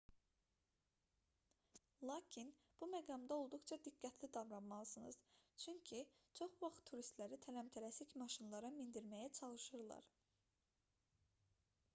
[2.09, 2.47] lakin
[2.79, 5.19] bu məqamda olduqca diqqətli davranmalısınız
[5.65, 6.01] çünki
[6.41, 10.11] çox vaxt turistləri tələm-tələsik maşınlara mindirməyə çalışırlar